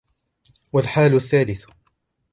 [0.73, 1.65] وَالْحَالُ الثَّالِثُ